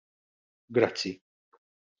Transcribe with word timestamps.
Grazzi. 0.77 1.13